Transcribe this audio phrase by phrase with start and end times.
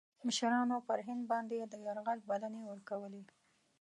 [0.25, 3.23] مشـرانو پر هند باندي د یرغل بلني ورکولې.